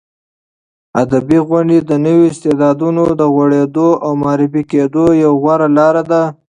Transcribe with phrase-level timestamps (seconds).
[1.03, 6.23] ادبي غونډې د نویو استعدادونو د غوړېدو او معرفي کېدو یوه غوره لاره ده.